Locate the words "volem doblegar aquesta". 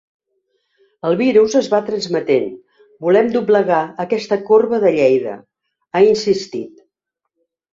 3.07-4.41